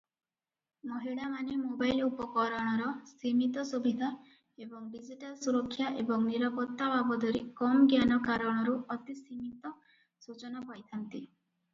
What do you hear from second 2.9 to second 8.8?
ସୀମିତ ସୁବିଧା ଏବଂ ଡିଜିଟାଲ ସୁରକ୍ଷା ଏବଂ ନିରାପତ୍ତା ବାବଦରେ କମ ଜ୍ଞାନ କାରଣରୁ